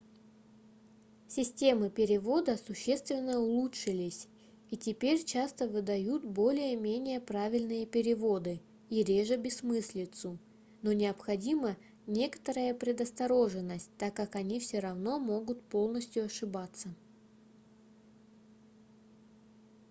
[1.27, 4.27] системы перевода существенно улучшились
[4.71, 10.39] и теперь часто выдают более-менее правильные переводы и реже бессмыслицу
[10.81, 11.77] но необходима
[12.07, 16.95] некоторая предосторожность так как они все равно могут полностью ошибаться